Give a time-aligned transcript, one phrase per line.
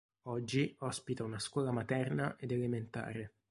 [0.23, 3.33] Oggi ospita una scuola materna ed elementare.